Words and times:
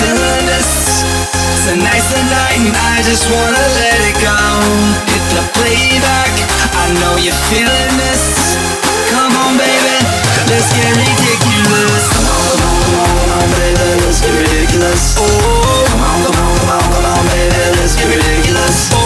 bitterness 0.00 1.04
Tonight's 1.68 2.08
the 2.08 2.22
night 2.32 2.58
and 2.58 2.72
I 2.72 3.04
just 3.04 3.28
wanna 3.28 3.64
let 3.76 3.98
it 4.08 4.16
go 4.24 4.40
Hit 5.06 5.24
the 5.36 5.44
playback, 5.54 6.32
I 6.74 6.84
know 6.98 7.20
you're 7.20 7.36
feeling 7.52 7.92
this 8.00 8.56
Come 9.12 9.36
on 9.44 9.60
baby, 9.60 9.96
let's 10.48 10.72
get 10.72 10.88
ridiculous 10.96 12.04
Come 12.16 12.26
on, 12.32 12.42
come 12.48 12.64
on, 12.64 12.76
come 12.80 12.96
on, 12.96 13.12
come 13.20 13.32
on 13.36 13.46
baby, 13.54 13.88
let's 14.02 14.20
get 14.24 14.34
ridiculous 14.34 15.02
Oh, 15.20 15.84
come 15.92 16.02
on, 16.02 16.16
come 16.24 16.38
on, 16.40 16.50
come 16.58 16.70
on, 16.74 16.84
come 16.90 17.06
on 17.06 17.22
baby, 17.28 17.62
let's 17.78 17.94
get 17.94 18.08
ridiculous 18.08 18.76
Oh, 18.90 19.04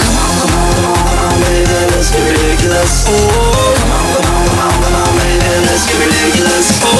come 0.00 0.18
on, 0.24 0.32
come 0.40 0.54
on, 0.56 0.68
come 0.72 0.88
on, 0.88 1.00
come 1.04 1.20
on 1.20 1.36
baby, 1.44 1.78
let's 1.92 2.08
get 2.10 2.24
ridiculous 2.24 2.92
Oh, 3.06 3.14
come 3.76 3.92
on, 3.92 4.06
come 4.16 4.28
on, 4.32 4.42
come 4.48 4.60
on, 4.64 4.74
come 4.80 4.96
on 5.04 5.12
baby, 5.20 5.52
let's 5.68 5.84
get 5.86 5.98
ridiculous 6.00 6.68
Oh 6.80 6.99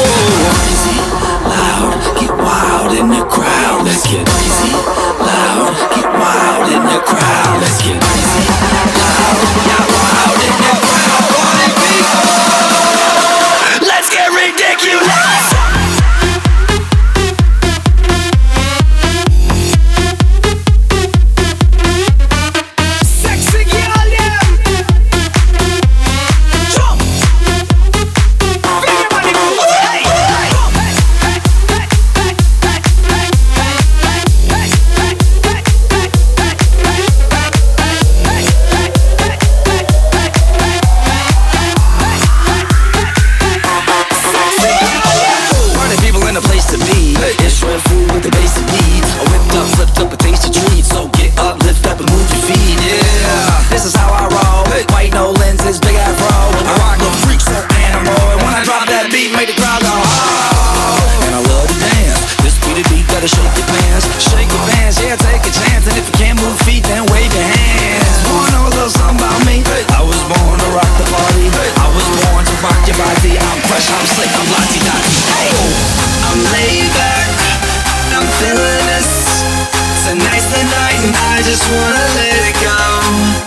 just 81.51 81.69
wanna 81.69 82.07
let 82.15 82.43
it 82.47 82.55
go. 82.63 82.79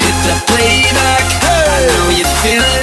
Hit 0.03 0.18
the 0.28 0.36
playback. 0.52 1.24
Hey! 1.40 1.64
I 1.72 1.88
know 1.88 2.09
you 2.09 2.25
feel 2.44 2.62
it. 2.62 2.83